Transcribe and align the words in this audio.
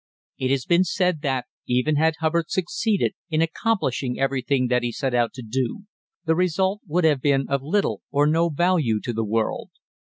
It 0.39 0.49
has 0.49 0.65
been 0.65 0.83
said 0.83 1.21
that, 1.21 1.45
even 1.67 1.95
had 1.97 2.15
Hubbard 2.21 2.49
succeeded 2.49 3.13
in 3.29 3.39
accomplishing 3.39 4.19
everything 4.19 4.65
that 4.65 4.81
he 4.81 4.91
set 4.91 5.13
out 5.13 5.31
to 5.33 5.43
do, 5.43 5.83
the 6.25 6.33
result 6.33 6.81
would 6.87 7.03
have 7.03 7.21
been 7.21 7.45
of 7.47 7.61
little 7.61 8.01
or 8.09 8.25
no 8.25 8.49
value 8.49 8.99
to 8.99 9.13
the 9.13 9.23
world. 9.23 9.69